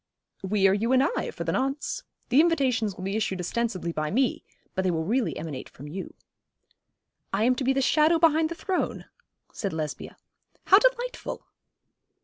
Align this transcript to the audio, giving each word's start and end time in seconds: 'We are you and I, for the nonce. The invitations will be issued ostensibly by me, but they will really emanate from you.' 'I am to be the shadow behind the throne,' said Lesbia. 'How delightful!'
'We 0.41 0.67
are 0.67 0.73
you 0.73 0.93
and 0.93 1.03
I, 1.03 1.29
for 1.29 1.43
the 1.43 1.51
nonce. 1.51 2.01
The 2.29 2.41
invitations 2.41 2.95
will 2.95 3.03
be 3.03 3.15
issued 3.15 3.39
ostensibly 3.39 3.91
by 3.91 4.09
me, 4.09 4.43
but 4.73 4.81
they 4.83 4.89
will 4.89 5.03
really 5.03 5.37
emanate 5.37 5.69
from 5.69 5.87
you.' 5.87 6.15
'I 7.31 7.43
am 7.43 7.55
to 7.57 7.63
be 7.63 7.71
the 7.71 7.83
shadow 7.83 8.17
behind 8.17 8.49
the 8.49 8.55
throne,' 8.55 9.05
said 9.53 9.73
Lesbia. 9.73 10.17
'How 10.65 10.79
delightful!' 10.79 11.45